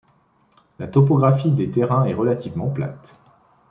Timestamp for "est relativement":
2.05-2.71